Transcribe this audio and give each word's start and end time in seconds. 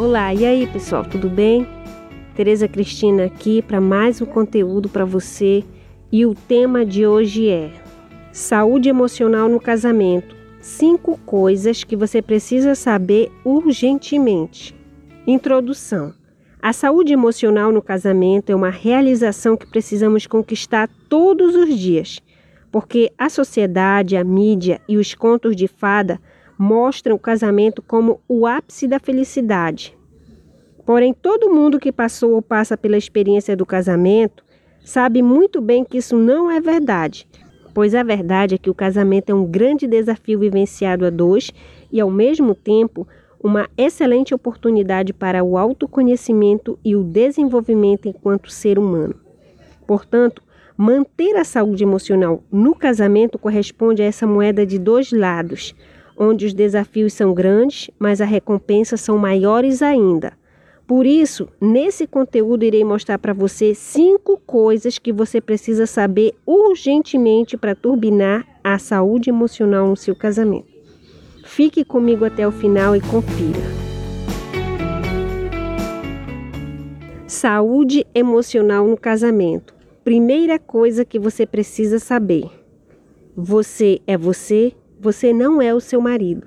Olá, 0.00 0.32
e 0.32 0.46
aí 0.46 0.66
pessoal, 0.66 1.04
tudo 1.04 1.28
bem? 1.28 1.66
Tereza 2.34 2.66
Cristina 2.66 3.26
aqui 3.26 3.60
para 3.60 3.82
mais 3.82 4.18
um 4.22 4.24
conteúdo 4.24 4.88
para 4.88 5.04
você 5.04 5.62
e 6.10 6.24
o 6.24 6.34
tema 6.34 6.86
de 6.86 7.06
hoje 7.06 7.50
é 7.50 7.70
Saúde 8.32 8.88
emocional 8.88 9.46
no 9.46 9.60
casamento. 9.60 10.34
Cinco 10.58 11.18
coisas 11.26 11.84
que 11.84 11.94
você 11.96 12.22
precisa 12.22 12.74
saber 12.74 13.30
urgentemente. 13.44 14.74
Introdução. 15.26 16.14
A 16.62 16.72
saúde 16.72 17.12
emocional 17.12 17.70
no 17.70 17.82
casamento 17.82 18.48
é 18.48 18.54
uma 18.54 18.70
realização 18.70 19.54
que 19.54 19.66
precisamos 19.66 20.26
conquistar 20.26 20.88
todos 21.10 21.54
os 21.54 21.78
dias, 21.78 22.20
porque 22.72 23.12
a 23.18 23.28
sociedade, 23.28 24.16
a 24.16 24.24
mídia 24.24 24.80
e 24.88 24.96
os 24.96 25.14
contos 25.14 25.54
de 25.54 25.68
fada 25.68 26.18
mostram 26.60 27.16
o 27.16 27.18
casamento 27.18 27.80
como 27.80 28.20
o 28.28 28.46
ápice 28.46 28.86
da 28.86 28.98
felicidade. 29.00 29.96
Porém, 30.84 31.14
todo 31.14 31.48
mundo 31.48 31.80
que 31.80 31.90
passou 31.90 32.32
ou 32.32 32.42
passa 32.42 32.76
pela 32.76 32.98
experiência 32.98 33.56
do 33.56 33.64
casamento 33.64 34.44
sabe 34.84 35.22
muito 35.22 35.58
bem 35.62 35.82
que 35.82 35.96
isso 35.96 36.18
não 36.18 36.50
é 36.50 36.60
verdade, 36.60 37.26
pois 37.72 37.94
a 37.94 38.02
verdade 38.02 38.56
é 38.56 38.58
que 38.58 38.68
o 38.68 38.74
casamento 38.74 39.30
é 39.30 39.34
um 39.34 39.46
grande 39.46 39.86
desafio 39.86 40.38
vivenciado 40.38 41.06
a 41.06 41.08
dois 41.08 41.50
e, 41.90 41.98
ao 41.98 42.10
mesmo 42.10 42.54
tempo, 42.54 43.08
uma 43.42 43.66
excelente 43.74 44.34
oportunidade 44.34 45.14
para 45.14 45.42
o 45.42 45.56
autoconhecimento 45.56 46.78
e 46.84 46.94
o 46.94 47.02
desenvolvimento 47.02 48.06
enquanto 48.06 48.52
ser 48.52 48.78
humano. 48.78 49.14
Portanto, 49.86 50.42
manter 50.76 51.36
a 51.36 51.44
saúde 51.44 51.84
emocional 51.84 52.44
no 52.52 52.74
casamento 52.74 53.38
corresponde 53.38 54.02
a 54.02 54.04
essa 54.04 54.26
moeda 54.26 54.66
de 54.66 54.78
dois 54.78 55.10
lados 55.10 55.74
onde 56.22 56.44
os 56.44 56.52
desafios 56.52 57.14
são 57.14 57.32
grandes, 57.32 57.90
mas 57.98 58.20
as 58.20 58.28
recompensas 58.28 59.00
são 59.00 59.16
maiores 59.16 59.80
ainda. 59.80 60.34
Por 60.86 61.06
isso, 61.06 61.48
nesse 61.58 62.06
conteúdo 62.06 62.62
irei 62.62 62.84
mostrar 62.84 63.18
para 63.18 63.32
você 63.32 63.74
cinco 63.74 64.38
coisas 64.44 64.98
que 64.98 65.12
você 65.12 65.40
precisa 65.40 65.86
saber 65.86 66.34
urgentemente 66.44 67.56
para 67.56 67.74
turbinar 67.74 68.46
a 68.62 68.78
saúde 68.78 69.30
emocional 69.30 69.86
no 69.86 69.96
seu 69.96 70.14
casamento. 70.14 70.68
Fique 71.44 71.84
comigo 71.84 72.24
até 72.24 72.46
o 72.46 72.52
final 72.52 72.94
e 72.94 73.00
confira. 73.00 73.80
Saúde 77.26 78.06
emocional 78.14 78.86
no 78.86 78.96
casamento. 78.96 79.72
Primeira 80.04 80.58
coisa 80.58 81.04
que 81.04 81.18
você 81.18 81.46
precisa 81.46 81.98
saber: 81.98 82.50
você 83.34 84.00
é 84.06 84.18
você 84.18 84.74
você 85.00 85.32
não 85.32 85.62
é 85.62 85.74
o 85.74 85.80
seu 85.80 85.98
marido. 85.98 86.46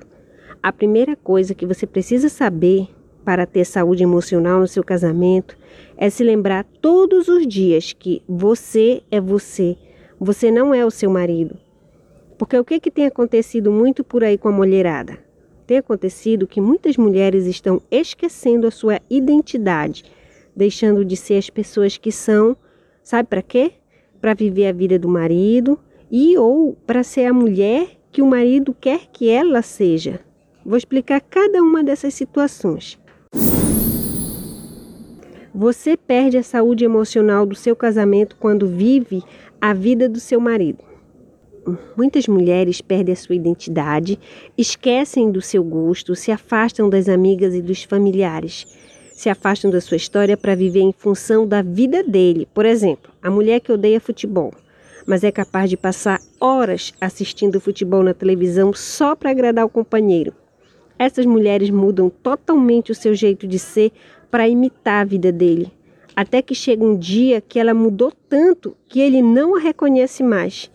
A 0.61 0.71
primeira 0.71 1.15
coisa 1.15 1.55
que 1.55 1.65
você 1.65 1.87
precisa 1.87 2.29
saber 2.29 2.87
para 3.25 3.47
ter 3.47 3.65
saúde 3.65 4.03
emocional 4.03 4.59
no 4.59 4.67
seu 4.67 4.83
casamento 4.83 5.57
é 5.97 6.07
se 6.07 6.23
lembrar 6.23 6.63
todos 6.79 7.27
os 7.27 7.47
dias 7.47 7.93
que 7.93 8.21
você 8.29 9.01
é 9.09 9.19
você. 9.19 9.75
Você 10.19 10.51
não 10.51 10.71
é 10.71 10.85
o 10.85 10.91
seu 10.91 11.09
marido. 11.09 11.57
Porque 12.37 12.57
o 12.57 12.63
que, 12.63 12.79
que 12.79 12.91
tem 12.91 13.07
acontecido 13.07 13.71
muito 13.71 14.03
por 14.03 14.23
aí 14.23 14.37
com 14.37 14.49
a 14.49 14.51
mulherada? 14.51 15.17
Tem 15.65 15.77
acontecido 15.77 16.45
que 16.45 16.61
muitas 16.61 16.95
mulheres 16.95 17.47
estão 17.47 17.81
esquecendo 17.89 18.67
a 18.67 18.71
sua 18.71 18.99
identidade, 19.09 20.03
deixando 20.55 21.03
de 21.03 21.17
ser 21.17 21.37
as 21.37 21.49
pessoas 21.49 21.97
que 21.97 22.11
são, 22.11 22.55
sabe 23.01 23.27
para 23.29 23.41
quê? 23.41 23.71
Para 24.21 24.35
viver 24.35 24.67
a 24.67 24.73
vida 24.73 24.99
do 24.99 25.09
marido 25.09 25.79
e 26.11 26.37
ou 26.37 26.73
para 26.85 27.03
ser 27.03 27.25
a 27.25 27.33
mulher 27.33 28.02
que 28.13 28.21
o 28.21 28.27
marido 28.27 28.75
quer 28.79 29.07
que 29.11 29.27
ela 29.27 29.63
seja. 29.63 30.19
Vou 30.63 30.77
explicar 30.77 31.19
cada 31.19 31.61
uma 31.63 31.83
dessas 31.83 32.13
situações. 32.13 32.97
Você 35.53 35.97
perde 35.97 36.37
a 36.37 36.43
saúde 36.43 36.85
emocional 36.85 37.45
do 37.45 37.55
seu 37.55 37.75
casamento 37.75 38.35
quando 38.39 38.67
vive 38.67 39.23
a 39.59 39.73
vida 39.73 40.07
do 40.07 40.19
seu 40.19 40.39
marido. 40.39 40.83
Muitas 41.97 42.27
mulheres 42.27 42.81
perdem 42.81 43.13
a 43.13 43.15
sua 43.15 43.35
identidade, 43.35 44.19
esquecem 44.57 45.31
do 45.31 45.41
seu 45.41 45.63
gosto, 45.63 46.15
se 46.15 46.31
afastam 46.31 46.89
das 46.89 47.09
amigas 47.09 47.55
e 47.55 47.61
dos 47.61 47.83
familiares, 47.83 48.67
se 49.13 49.29
afastam 49.29 49.71
da 49.71 49.81
sua 49.81 49.97
história 49.97 50.37
para 50.37 50.55
viver 50.55 50.81
em 50.81 50.93
função 50.93 51.47
da 51.47 51.61
vida 51.61 52.03
dele. 52.03 52.47
Por 52.53 52.65
exemplo, 52.65 53.11
a 53.21 53.31
mulher 53.31 53.59
que 53.59 53.71
odeia 53.71 53.99
futebol 53.99 54.53
mas 55.05 55.23
é 55.23 55.31
capaz 55.31 55.69
de 55.69 55.77
passar 55.77 56.19
horas 56.39 56.93
assistindo 56.99 57.59
futebol 57.59 58.03
na 58.03 58.13
televisão 58.13 58.73
só 58.73 59.15
para 59.15 59.31
agradar 59.31 59.65
o 59.65 59.69
companheiro. 59.69 60.33
Essas 60.97 61.25
mulheres 61.25 61.69
mudam 61.69 62.09
totalmente 62.09 62.91
o 62.91 62.95
seu 62.95 63.13
jeito 63.13 63.47
de 63.47 63.59
ser 63.59 63.91
para 64.29 64.47
imitar 64.47 65.01
a 65.01 65.05
vida 65.05 65.31
dele, 65.31 65.71
até 66.15 66.41
que 66.41 66.55
chega 66.55 66.83
um 66.83 66.97
dia 66.97 67.41
que 67.41 67.59
ela 67.59 67.73
mudou 67.73 68.11
tanto 68.29 68.75
que 68.87 68.99
ele 68.99 69.21
não 69.21 69.55
a 69.55 69.59
reconhece 69.59 70.23
mais, 70.23 70.71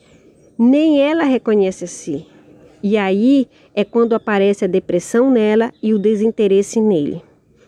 nem 0.59 1.00
ela 1.00 1.25
reconhece 1.25 1.84
a 1.84 1.88
si. 1.88 2.27
E 2.83 2.97
aí 2.97 3.49
é 3.75 3.84
quando 3.84 4.15
aparece 4.15 4.65
a 4.65 4.69
depressão 4.69 5.31
nela 5.31 5.72
e 5.83 5.94
o 5.94 5.99
desinteresse 5.99 6.81
nele. 6.81 7.22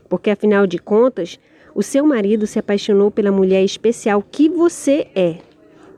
Porque 0.08 0.30
afinal 0.30 0.66
de 0.66 0.78
contas, 0.78 1.38
o 1.74 1.82
seu 1.82 2.04
marido 2.04 2.46
se 2.46 2.58
apaixonou 2.58 3.10
pela 3.10 3.32
mulher 3.32 3.64
especial 3.64 4.22
que 4.22 4.48
você 4.48 5.08
é 5.14 5.38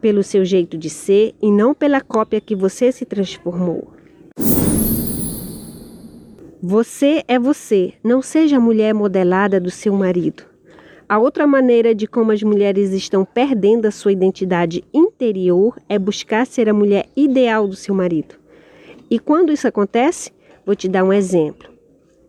pelo 0.02 0.24
seu 0.24 0.44
jeito 0.44 0.76
de 0.76 0.90
ser 0.90 1.32
e 1.40 1.50
não 1.50 1.72
pela 1.72 2.00
cópia 2.00 2.40
que 2.40 2.56
você 2.56 2.90
se 2.90 3.06
transformou. 3.06 3.88
Você 6.60 7.22
é 7.26 7.38
você, 7.38 7.94
não 8.04 8.20
seja 8.20 8.56
a 8.56 8.60
mulher 8.60 8.92
modelada 8.92 9.60
do 9.60 9.70
seu 9.70 9.94
marido. 9.94 10.44
A 11.08 11.18
outra 11.18 11.46
maneira 11.46 11.94
de 11.94 12.06
como 12.06 12.32
as 12.32 12.42
mulheres 12.42 12.90
estão 12.92 13.24
perdendo 13.24 13.86
a 13.86 13.90
sua 13.90 14.12
identidade 14.12 14.84
interior 14.92 15.78
é 15.88 15.98
buscar 15.98 16.46
ser 16.46 16.68
a 16.68 16.74
mulher 16.74 17.06
ideal 17.16 17.68
do 17.68 17.76
seu 17.76 17.94
marido. 17.94 18.34
E 19.10 19.18
quando 19.18 19.52
isso 19.52 19.68
acontece, 19.68 20.32
vou 20.64 20.74
te 20.74 20.88
dar 20.88 21.04
um 21.04 21.12
exemplo. 21.12 21.70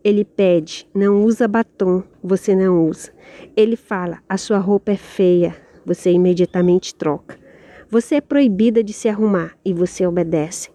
Ele 0.04 0.26
pede, 0.26 0.88
não 0.94 1.24
usa 1.24 1.48
batom, 1.48 2.04
você 2.22 2.54
não 2.54 2.88
usa. 2.88 3.12
Ele 3.56 3.76
fala, 3.76 4.20
a 4.28 4.38
sua 4.38 4.58
roupa 4.58 4.92
é 4.92 4.98
feia, 4.98 5.56
você 5.86 6.12
imediatamente 6.12 6.94
troca. 6.94 7.43
Você 7.90 8.16
é 8.16 8.22
proibida 8.22 8.84
de 8.84 8.94
se 8.94 9.08
arrumar 9.08 9.56
e 9.64 9.74
você 9.74 10.06
obedece. 10.06 10.70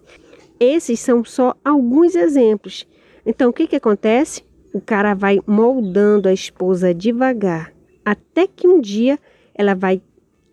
Esses 0.59 0.99
são 0.99 1.23
só 1.23 1.55
alguns 1.63 2.15
exemplos. 2.15 2.87
Então, 3.25 3.49
o 3.49 3.53
que, 3.53 3.67
que 3.67 3.75
acontece? 3.75 4.43
O 4.73 4.81
cara 4.81 5.13
vai 5.13 5.39
moldando 5.47 6.27
a 6.27 6.33
esposa 6.33 6.93
devagar, 6.93 7.73
até 8.05 8.45
que 8.45 8.67
um 8.67 8.79
dia 8.79 9.17
ela 9.55 9.73
vai 9.73 10.01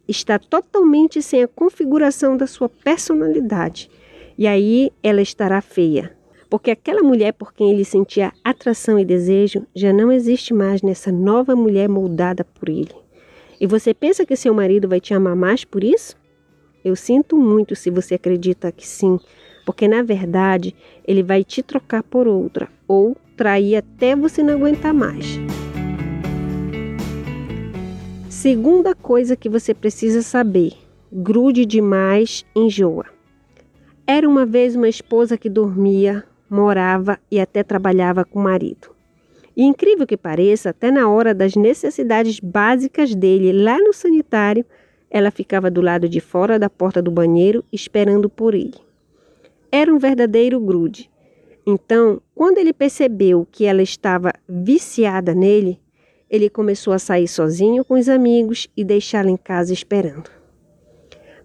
estar 0.08 0.38
totalmente 0.38 1.20
sem 1.20 1.42
a 1.42 1.48
configuração 1.48 2.36
da 2.36 2.46
sua 2.46 2.68
personalidade. 2.68 3.90
E 4.38 4.46
aí 4.46 4.90
ela 5.02 5.20
estará 5.20 5.60
feia. 5.60 6.16
Porque 6.48 6.70
aquela 6.70 7.02
mulher 7.02 7.32
por 7.32 7.52
quem 7.52 7.72
ele 7.72 7.84
sentia 7.84 8.32
atração 8.44 8.98
e 8.98 9.04
desejo 9.04 9.66
já 9.74 9.92
não 9.92 10.12
existe 10.12 10.54
mais 10.54 10.80
nessa 10.80 11.10
nova 11.10 11.56
mulher 11.56 11.88
moldada 11.88 12.44
por 12.44 12.68
ele. 12.68 12.94
E 13.60 13.66
você 13.66 13.92
pensa 13.92 14.24
que 14.24 14.36
seu 14.36 14.54
marido 14.54 14.88
vai 14.88 15.00
te 15.00 15.12
amar 15.12 15.34
mais 15.34 15.64
por 15.64 15.82
isso? 15.82 16.16
Eu 16.86 16.94
sinto 16.94 17.36
muito 17.36 17.74
se 17.74 17.90
você 17.90 18.14
acredita 18.14 18.70
que 18.70 18.86
sim, 18.86 19.18
porque 19.64 19.88
na 19.88 20.04
verdade 20.04 20.72
ele 21.04 21.20
vai 21.20 21.42
te 21.42 21.60
trocar 21.60 22.00
por 22.04 22.28
outra 22.28 22.68
ou 22.86 23.16
trair 23.36 23.74
até 23.74 24.14
você 24.14 24.40
não 24.40 24.54
aguentar 24.54 24.94
mais. 24.94 25.26
Segunda 28.28 28.94
coisa 28.94 29.34
que 29.34 29.48
você 29.48 29.74
precisa 29.74 30.22
saber: 30.22 30.74
grude 31.12 31.66
demais 31.66 32.46
enjoa. 32.54 33.06
Era 34.06 34.28
uma 34.28 34.46
vez 34.46 34.76
uma 34.76 34.88
esposa 34.88 35.36
que 35.36 35.50
dormia, 35.50 36.22
morava 36.48 37.18
e 37.28 37.40
até 37.40 37.64
trabalhava 37.64 38.24
com 38.24 38.38
o 38.38 38.44
marido. 38.44 38.94
E 39.56 39.64
incrível 39.64 40.06
que 40.06 40.16
pareça, 40.16 40.70
até 40.70 40.92
na 40.92 41.08
hora 41.08 41.34
das 41.34 41.56
necessidades 41.56 42.38
básicas 42.38 43.12
dele 43.12 43.52
lá 43.52 43.76
no 43.76 43.92
sanitário, 43.92 44.64
ela 45.10 45.30
ficava 45.30 45.70
do 45.70 45.80
lado 45.80 46.08
de 46.08 46.20
fora 46.20 46.58
da 46.58 46.68
porta 46.68 47.00
do 47.00 47.10
banheiro 47.10 47.64
esperando 47.72 48.28
por 48.28 48.54
ele. 48.54 48.74
Era 49.70 49.92
um 49.92 49.98
verdadeiro 49.98 50.60
grude. 50.60 51.10
Então, 51.66 52.20
quando 52.34 52.58
ele 52.58 52.72
percebeu 52.72 53.46
que 53.50 53.64
ela 53.64 53.82
estava 53.82 54.32
viciada 54.48 55.34
nele, 55.34 55.80
ele 56.30 56.50
começou 56.50 56.92
a 56.92 56.98
sair 56.98 57.28
sozinho 57.28 57.84
com 57.84 57.94
os 57.94 58.08
amigos 58.08 58.68
e 58.76 58.84
deixá-la 58.84 59.30
em 59.30 59.36
casa 59.36 59.72
esperando. 59.72 60.30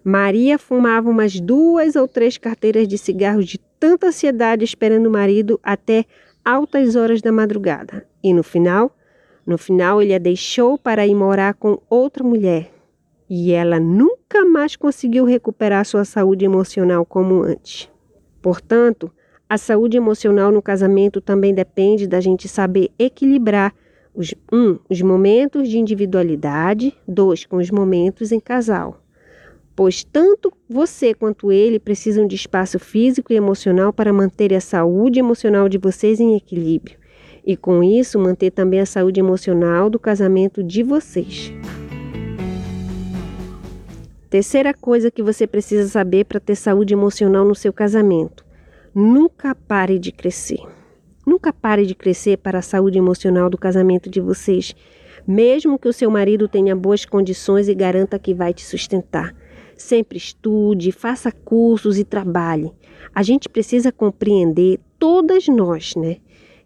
Maria 0.04 0.58
fumava 0.58 1.08
umas 1.08 1.38
duas 1.40 1.94
ou 1.94 2.08
três 2.08 2.36
carteiras 2.36 2.88
de 2.88 2.98
cigarros 2.98 3.46
de 3.46 3.58
tanta 3.78 4.08
ansiedade 4.08 4.64
esperando 4.64 5.06
o 5.06 5.10
marido 5.10 5.60
até 5.62 6.04
altas 6.44 6.96
horas 6.96 7.22
da 7.22 7.30
madrugada. 7.30 8.06
E 8.22 8.32
no 8.32 8.42
final, 8.42 8.96
no 9.46 9.56
final 9.56 10.02
ele 10.02 10.14
a 10.14 10.18
deixou 10.18 10.76
para 10.76 11.06
ir 11.06 11.14
morar 11.14 11.54
com 11.54 11.80
outra 11.88 12.24
mulher, 12.24 12.72
e 13.34 13.50
ela 13.50 13.80
nunca 13.80 14.44
mais 14.44 14.76
conseguiu 14.76 15.24
recuperar 15.24 15.86
sua 15.86 16.04
saúde 16.04 16.44
emocional 16.44 17.02
como 17.06 17.42
antes. 17.42 17.88
Portanto, 18.42 19.10
a 19.48 19.56
saúde 19.56 19.96
emocional 19.96 20.52
no 20.52 20.60
casamento 20.60 21.18
também 21.18 21.54
depende 21.54 22.06
da 22.06 22.20
gente 22.20 22.46
saber 22.46 22.90
equilibrar 22.98 23.74
Os, 24.14 24.34
um, 24.52 24.78
os 24.86 25.00
momentos 25.00 25.66
de 25.66 25.78
individualidade. 25.78 26.94
Dois, 27.08 27.46
com 27.46 27.56
os 27.56 27.70
momentos 27.70 28.32
em 28.32 28.38
casal. 28.38 29.02
Pois 29.74 30.04
tanto 30.04 30.52
você 30.68 31.14
quanto 31.14 31.50
ele 31.50 31.78
precisam 31.78 32.26
de 32.26 32.36
espaço 32.36 32.78
físico 32.78 33.32
e 33.32 33.36
emocional 33.36 33.94
para 33.94 34.12
manter 34.12 34.52
a 34.52 34.60
saúde 34.60 35.18
emocional 35.18 35.70
de 35.70 35.78
vocês 35.78 36.20
em 36.20 36.36
equilíbrio. 36.36 36.98
E 37.42 37.56
com 37.56 37.82
isso, 37.82 38.18
manter 38.18 38.50
também 38.50 38.80
a 38.80 38.84
saúde 38.84 39.20
emocional 39.20 39.88
do 39.88 39.98
casamento 39.98 40.62
de 40.62 40.82
vocês. 40.82 41.50
Terceira 44.32 44.72
coisa 44.72 45.10
que 45.10 45.22
você 45.22 45.46
precisa 45.46 45.86
saber 45.86 46.24
para 46.24 46.40
ter 46.40 46.56
saúde 46.56 46.94
emocional 46.94 47.44
no 47.44 47.54
seu 47.54 47.70
casamento: 47.70 48.46
nunca 48.94 49.54
pare 49.54 49.98
de 49.98 50.10
crescer. 50.10 50.58
Nunca 51.26 51.52
pare 51.52 51.84
de 51.84 51.94
crescer 51.94 52.38
para 52.38 52.60
a 52.60 52.62
saúde 52.62 52.96
emocional 52.96 53.50
do 53.50 53.58
casamento 53.58 54.08
de 54.08 54.22
vocês, 54.22 54.74
mesmo 55.28 55.78
que 55.78 55.86
o 55.86 55.92
seu 55.92 56.10
marido 56.10 56.48
tenha 56.48 56.74
boas 56.74 57.04
condições 57.04 57.68
e 57.68 57.74
garanta 57.74 58.18
que 58.18 58.32
vai 58.32 58.54
te 58.54 58.64
sustentar. 58.64 59.36
Sempre 59.76 60.16
estude, 60.16 60.92
faça 60.92 61.30
cursos 61.30 61.98
e 61.98 62.02
trabalhe. 62.04 62.72
A 63.14 63.22
gente 63.22 63.50
precisa 63.50 63.92
compreender, 63.92 64.80
todas 64.98 65.46
nós, 65.46 65.94
né? 65.94 66.16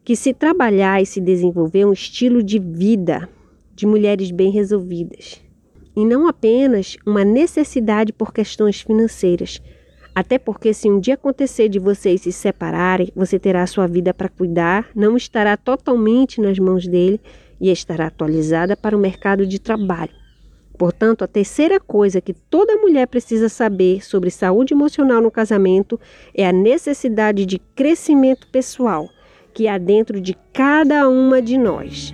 Que 0.04 0.14
se 0.14 0.32
trabalhar 0.32 1.02
e 1.02 1.06
se 1.06 1.20
desenvolver 1.20 1.80
é 1.80 1.86
um 1.86 1.92
estilo 1.92 2.44
de 2.44 2.60
vida 2.60 3.28
de 3.74 3.86
mulheres 3.88 4.30
bem 4.30 4.52
resolvidas. 4.52 5.44
E 5.96 6.04
não 6.04 6.28
apenas 6.28 6.96
uma 7.06 7.24
necessidade 7.24 8.12
por 8.12 8.32
questões 8.32 8.80
financeiras 8.80 9.60
até 10.16 10.38
porque, 10.38 10.72
se 10.72 10.88
um 10.88 10.98
dia 10.98 11.12
acontecer 11.12 11.68
de 11.68 11.78
vocês 11.78 12.22
se 12.22 12.32
separarem, 12.32 13.12
você 13.14 13.38
terá 13.38 13.66
sua 13.66 13.86
vida 13.86 14.14
para 14.14 14.30
cuidar, 14.30 14.88
não 14.94 15.14
estará 15.14 15.58
totalmente 15.58 16.40
nas 16.40 16.58
mãos 16.58 16.88
dele 16.88 17.20
e 17.60 17.70
estará 17.70 18.06
atualizada 18.06 18.74
para 18.74 18.96
o 18.96 18.98
mercado 18.98 19.46
de 19.46 19.58
trabalho. 19.58 20.14
Portanto, 20.78 21.22
a 21.22 21.26
terceira 21.26 21.78
coisa 21.78 22.22
que 22.22 22.32
toda 22.32 22.78
mulher 22.78 23.06
precisa 23.08 23.50
saber 23.50 24.02
sobre 24.02 24.30
saúde 24.30 24.72
emocional 24.72 25.20
no 25.20 25.30
casamento 25.30 26.00
é 26.34 26.46
a 26.46 26.52
necessidade 26.52 27.44
de 27.44 27.58
crescimento 27.58 28.46
pessoal 28.46 29.10
que 29.52 29.68
há 29.68 29.76
dentro 29.76 30.18
de 30.18 30.34
cada 30.50 31.06
uma 31.10 31.42
de 31.42 31.58
nós. 31.58 32.10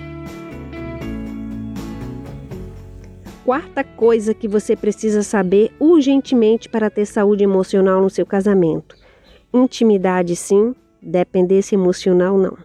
Quarta 3.45 3.83
coisa 3.83 4.33
que 4.33 4.47
você 4.47 4.77
precisa 4.77 5.23
saber 5.23 5.73
urgentemente 5.81 6.69
para 6.69 6.89
ter 6.89 7.07
saúde 7.07 7.43
emocional 7.43 8.01
no 8.01 8.09
seu 8.09 8.25
casamento. 8.25 8.97
Intimidade, 9.53 10.37
sim, 10.37 10.75
dependência 11.01 11.75
emocional, 11.75 12.39
não. 12.39 12.57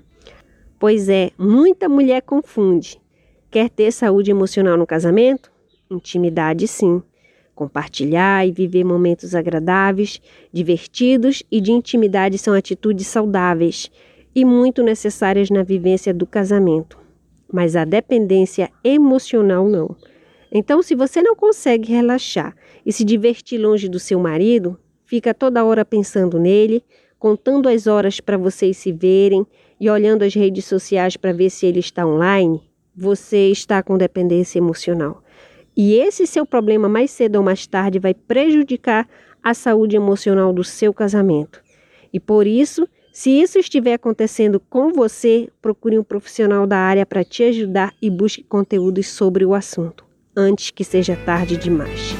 Pois 0.79 1.09
é, 1.09 1.31
muita 1.37 1.89
mulher 1.89 2.21
confunde. 2.21 3.01
Quer 3.49 3.69
ter 3.69 3.91
saúde 3.91 4.29
emocional 4.29 4.77
no 4.77 4.85
casamento? 4.85 5.51
Intimidade, 5.89 6.67
sim. 6.67 7.01
Compartilhar 7.55 8.47
e 8.47 8.51
viver 8.51 8.83
momentos 8.83 9.33
agradáveis, 9.33 10.21
divertidos 10.53 11.41
e 11.51 11.59
de 11.59 11.71
intimidade 11.71 12.37
são 12.37 12.53
atitudes 12.53 13.07
saudáveis 13.07 13.89
e 14.35 14.45
muito 14.45 14.83
necessárias 14.83 15.49
na 15.49 15.63
vivência 15.63 16.13
do 16.13 16.27
casamento. 16.27 16.99
Mas 17.51 17.75
a 17.75 17.83
dependência 17.83 18.69
emocional 18.83 19.67
não. 19.67 19.95
Então, 20.51 20.81
se 20.81 20.95
você 20.95 21.21
não 21.21 21.35
consegue 21.35 21.91
relaxar 21.91 22.55
e 22.85 22.91
se 22.93 23.03
divertir 23.03 23.59
longe 23.59 23.89
do 23.89 23.99
seu 23.99 24.19
marido, 24.19 24.79
fica 25.05 25.33
toda 25.33 25.63
hora 25.63 25.83
pensando 25.83 26.39
nele, 26.39 26.83
contando 27.19 27.67
as 27.67 27.87
horas 27.87 28.19
para 28.19 28.37
vocês 28.37 28.77
se 28.77 28.91
verem 28.91 29.45
e 29.79 29.89
olhando 29.89 30.23
as 30.23 30.33
redes 30.33 30.65
sociais 30.65 31.17
para 31.17 31.33
ver 31.33 31.49
se 31.49 31.65
ele 31.65 31.79
está 31.79 32.05
online, 32.05 32.61
você 32.95 33.49
está 33.49 33.83
com 33.83 33.97
dependência 33.97 34.57
emocional. 34.57 35.21
E 35.75 35.93
esse 35.95 36.25
seu 36.25 36.45
problema, 36.45 36.89
mais 36.89 37.11
cedo 37.11 37.35
ou 37.35 37.43
mais 37.43 37.67
tarde, 37.67 37.99
vai 37.99 38.13
prejudicar 38.13 39.07
a 39.43 39.53
saúde 39.53 39.95
emocional 39.95 40.51
do 40.51 40.63
seu 40.63 40.93
casamento. 40.93 41.61
E 42.11 42.19
por 42.19 42.47
isso, 42.47 42.87
se 43.11 43.29
isso 43.29 43.59
estiver 43.59 43.93
acontecendo 43.93 44.59
com 44.59 44.91
você, 44.91 45.49
procure 45.61 45.99
um 45.99 46.03
profissional 46.03 46.65
da 46.65 46.77
área 46.77 47.05
para 47.05 47.23
te 47.23 47.43
ajudar 47.43 47.93
e 48.01 48.09
busque 48.09 48.43
conteúdos 48.43 49.07
sobre 49.07 49.45
o 49.45 49.53
assunto 49.53 50.06
antes 50.37 50.69
que 50.69 50.83
seja 50.83 51.15
tarde 51.25 51.57
demais. 51.57 52.13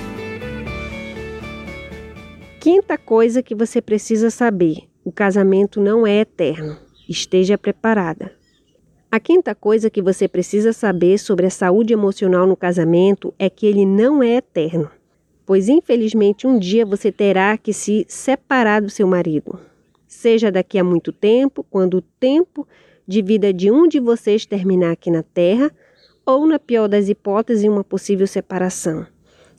Quinta 2.59 2.97
coisa 2.97 3.43
que 3.43 3.53
você 3.53 3.79
precisa 3.79 4.31
saber: 4.31 4.79
o 5.05 5.11
casamento 5.11 5.79
não 5.79 6.07
é 6.07 6.21
eterno. 6.21 6.75
Esteja 7.07 7.57
preparada. 7.57 8.33
A 9.09 9.19
quinta 9.21 9.55
coisa 9.55 9.89
que 9.89 10.01
você 10.01 10.27
precisa 10.27 10.73
saber 10.73 11.17
sobre 11.17 11.45
a 11.45 11.49
saúde 11.49 11.93
emocional 11.93 12.45
no 12.45 12.57
casamento 12.57 13.33
é 13.39 13.49
que 13.49 13.65
ele 13.65 13.85
não 13.85 14.21
é 14.21 14.35
eterno, 14.35 14.91
pois 15.45 15.69
infelizmente 15.69 16.45
um 16.45 16.59
dia 16.59 16.85
você 16.85 17.09
terá 17.09 17.57
que 17.57 17.71
se 17.71 18.05
separar 18.09 18.81
do 18.81 18.89
seu 18.89 19.07
marido. 19.07 19.57
Seja 20.05 20.51
daqui 20.51 20.77
a 20.77 20.83
muito 20.83 21.13
tempo, 21.13 21.65
quando 21.69 21.99
o 21.99 22.01
tempo 22.01 22.67
de 23.07 23.21
vida 23.21 23.53
de 23.53 23.71
um 23.71 23.87
de 23.87 24.01
vocês 24.01 24.45
terminar 24.45 24.91
aqui 24.91 25.09
na 25.09 25.23
Terra, 25.23 25.71
ou, 26.27 26.45
na 26.45 26.59
pior 26.59 26.89
das 26.89 27.07
hipóteses, 27.07 27.63
uma 27.63 27.85
possível 27.85 28.27
separação. 28.27 29.07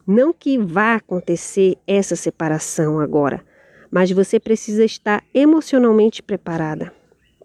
Não 0.07 0.35
que 0.35 0.59
vá 0.59 0.97
acontecer 0.97 1.79
essa 1.87 2.15
separação 2.15 3.01
agora, 3.01 3.43
mas 3.91 4.11
você 4.11 4.39
precisa 4.39 4.85
estar 4.85 5.25
emocionalmente 5.33 6.23
preparada. 6.23 6.93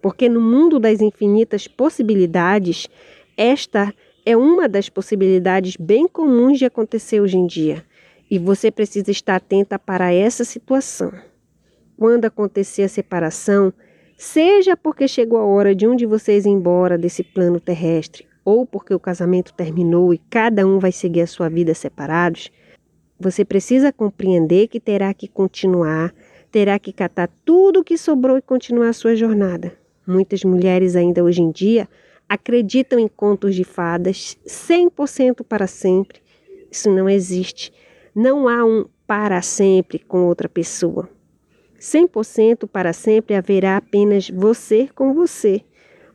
Porque 0.01 0.27
no 0.27 0.41
mundo 0.41 0.77
das 0.77 0.99
infinitas 0.99 1.69
possibilidades, 1.69 2.89
esta 3.37 3.93
é 4.25 4.35
uma 4.35 4.67
das 4.67 4.89
possibilidades 4.89 5.77
bem 5.77 6.05
comuns 6.05 6.59
de 6.59 6.65
acontecer 6.65 7.21
hoje 7.21 7.37
em 7.37 7.47
dia. 7.47 7.85
E 8.29 8.37
você 8.37 8.69
precisa 8.69 9.09
estar 9.09 9.37
atenta 9.37 9.79
para 9.79 10.11
essa 10.11 10.43
situação. 10.43 11.13
Quando 11.97 12.25
acontecer 12.25 12.83
a 12.83 12.89
separação, 12.89 13.71
seja 14.17 14.75
porque 14.75 15.07
chegou 15.07 15.39
a 15.39 15.45
hora 15.45 15.73
de 15.73 15.87
um 15.87 15.95
de 15.95 16.05
vocês 16.05 16.45
ir 16.45 16.49
embora 16.49 16.97
desse 16.97 17.23
plano 17.23 17.59
terrestre, 17.59 18.25
ou 18.45 18.65
porque 18.65 18.93
o 18.93 18.99
casamento 18.99 19.53
terminou 19.53 20.13
e 20.13 20.17
cada 20.29 20.65
um 20.65 20.79
vai 20.79 20.91
seguir 20.91 21.21
a 21.21 21.27
sua 21.27 21.49
vida 21.49 21.73
separados, 21.73 22.51
você 23.19 23.45
precisa 23.45 23.93
compreender 23.93 24.67
que 24.67 24.79
terá 24.79 25.13
que 25.13 25.27
continuar, 25.27 26.13
terá 26.51 26.77
que 26.77 26.91
catar 26.91 27.29
tudo 27.45 27.79
o 27.79 27.83
que 27.83 27.97
sobrou 27.97 28.37
e 28.37 28.41
continuar 28.41 28.89
a 28.89 28.93
sua 28.93 29.15
jornada. 29.15 29.73
Muitas 30.05 30.43
mulheres 30.43 30.95
ainda 30.95 31.23
hoje 31.23 31.41
em 31.41 31.51
dia 31.51 31.87
acreditam 32.27 32.99
em 32.99 33.07
contos 33.07 33.55
de 33.55 33.63
fadas 33.63 34.37
100% 34.45 35.43
para 35.43 35.67
sempre. 35.67 36.19
Isso 36.69 36.91
não 36.91 37.09
existe. 37.09 37.71
Não 38.13 38.47
há 38.47 38.65
um 38.65 38.85
para 39.07 39.41
sempre 39.41 39.99
com 39.99 40.25
outra 40.25 40.49
pessoa. 40.49 41.09
100% 41.79 42.67
para 42.67 42.93
sempre 42.93 43.35
haverá 43.35 43.77
apenas 43.77 44.29
você 44.29 44.89
com 44.93 45.13
você. 45.13 45.61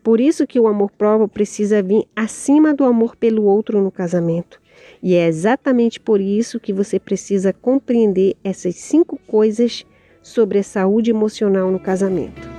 Por 0.02 0.20
isso 0.20 0.46
que 0.46 0.58
o 0.58 0.66
amor 0.66 0.90
próprio 0.90 1.28
precisa 1.28 1.82
vir 1.82 2.06
acima 2.14 2.72
do 2.72 2.84
amor 2.84 3.16
pelo 3.16 3.44
outro 3.44 3.80
no 3.82 3.90
casamento. 3.90 4.60
E 5.02 5.14
é 5.14 5.26
exatamente 5.26 6.00
por 6.00 6.20
isso 6.20 6.60
que 6.60 6.72
você 6.72 6.98
precisa 6.98 7.52
compreender 7.52 8.36
essas 8.42 8.76
cinco 8.76 9.18
coisas 9.26 9.84
sobre 10.22 10.58
a 10.58 10.62
saúde 10.62 11.10
emocional 11.10 11.70
no 11.70 11.78
casamento. 11.78 12.58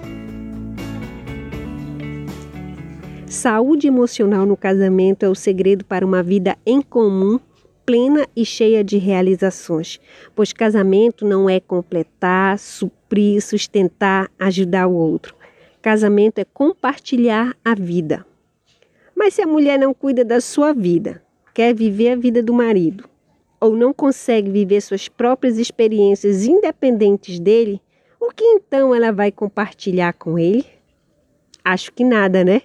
Saúde 3.25 3.88
emocional 3.88 4.46
no 4.46 4.58
casamento 4.58 5.24
é 5.24 5.29
o 5.29 5.36
segredo 5.36 5.86
para 5.86 6.05
uma 6.05 6.24
vida 6.24 6.58
em 6.65 6.81
comum, 6.81 7.39
plena 7.86 8.27
e 8.36 8.43
cheia 8.43 8.84
de 8.84 8.98
realizações, 8.98 10.00
pois 10.36 10.51
casamento 10.51 11.25
não 11.25 11.48
é 11.48 11.60
completar, 11.60 12.58
suprir, 12.58 13.41
sustentar, 13.41 14.29
ajudar 14.39 14.88
o 14.88 14.93
outro. 14.93 15.38
Casamento 15.81 16.39
é 16.39 16.45
compartilhar 16.45 17.55
a 17.63 17.74
vida. 17.74 18.25
Mas 19.15 19.33
se 19.33 19.41
a 19.41 19.48
mulher 19.48 19.79
não 19.79 19.93
cuida 19.93 20.25
da 20.25 20.41
sua 20.41 20.74
vida, 20.74 21.24
quer 21.53 21.74
viver 21.74 22.12
a 22.12 22.15
vida 22.15 22.43
do 22.43 22.53
marido, 22.53 23.09
ou 23.59 23.75
não 23.75 23.93
consegue 23.93 24.50
viver 24.50 24.81
suas 24.81 25.07
próprias 25.07 25.57
experiências 25.57 26.45
independentes 26.45 27.39
dele, 27.39 27.81
o 28.19 28.31
que 28.31 28.43
então 28.43 28.93
ela 28.93 29.12
vai 29.12 29.31
compartilhar 29.31 30.13
com 30.13 30.38
ele? 30.38 30.65
Acho 31.63 31.91
que 31.93 32.03
nada, 32.03 32.43
né? 32.43 32.62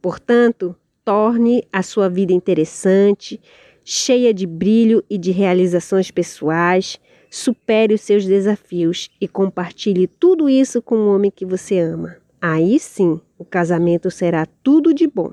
Portanto, 0.00 0.74
torne 1.04 1.62
a 1.72 1.82
sua 1.82 2.08
vida 2.08 2.32
interessante, 2.32 3.40
cheia 3.84 4.32
de 4.32 4.46
brilho 4.46 5.04
e 5.08 5.18
de 5.18 5.30
realizações 5.30 6.10
pessoais, 6.10 6.98
supere 7.32 7.94
os 7.94 8.02
seus 8.02 8.26
desafios 8.26 9.08
e 9.18 9.26
compartilhe 9.26 10.06
tudo 10.06 10.50
isso 10.50 10.82
com 10.82 10.96
o 10.96 11.14
homem 11.14 11.30
que 11.30 11.46
você 11.46 11.78
ama. 11.78 12.18
Aí 12.38 12.78
sim, 12.78 13.18
o 13.38 13.44
casamento 13.44 14.10
será 14.10 14.44
tudo 14.62 14.92
de 14.92 15.06
bom. 15.06 15.32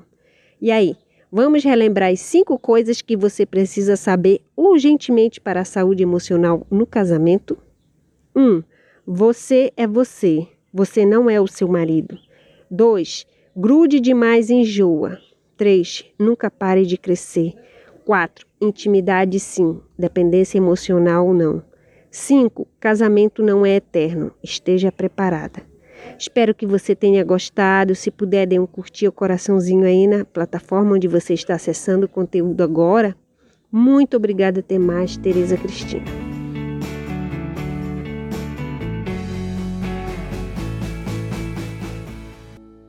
E 0.61 0.71
aí, 0.71 0.95
vamos 1.29 1.61
relembrar 1.61 2.09
as 2.09 2.21
cinco 2.21 2.57
coisas 2.57 3.01
que 3.01 3.17
você 3.17 3.45
precisa 3.45 3.97
saber 3.97 4.39
urgentemente 4.55 5.41
para 5.41 5.59
a 5.59 5.65
saúde 5.65 6.01
emocional 6.01 6.65
no 6.71 6.87
casamento? 6.87 7.57
1. 8.33 8.41
Um, 8.41 8.63
você 9.05 9.73
é 9.75 9.85
você, 9.85 10.47
você 10.73 11.05
não 11.05 11.29
é 11.29 11.41
o 11.41 11.47
seu 11.47 11.67
marido. 11.67 12.17
2. 12.71 13.27
Grude 13.53 13.99
demais 13.99 14.49
e 14.49 14.53
enjoa. 14.53 15.19
3. 15.57 16.05
Nunca 16.17 16.49
pare 16.49 16.85
de 16.85 16.97
crescer. 16.97 17.55
4. 18.05 18.47
Intimidade 18.61 19.37
sim, 19.37 19.81
dependência 19.97 20.57
emocional 20.57 21.33
não. 21.33 21.67
5. 22.11 22.67
Casamento 22.79 23.43
não 23.43 23.65
é 23.65 23.75
eterno. 23.75 24.31
Esteja 24.43 24.91
preparada. 24.91 25.61
Espero 26.17 26.55
que 26.55 26.65
você 26.65 26.95
tenha 26.95 27.23
gostado. 27.23 27.95
Se 27.95 28.09
puder, 28.09 28.47
dê 28.47 28.59
um 28.59 28.65
curtir 28.65 29.07
o 29.07 29.11
coraçãozinho 29.11 29.85
aí 29.85 30.07
na 30.07 30.25
plataforma 30.25 30.95
onde 30.95 31.07
você 31.07 31.33
está 31.33 31.55
acessando 31.55 32.05
o 32.05 32.09
conteúdo 32.09 32.63
agora. 32.63 33.15
Muito 33.71 34.17
obrigada, 34.17 34.61
até 34.61 34.79
mais, 34.79 35.17
Tereza 35.17 35.55
Cristina. 35.55 36.28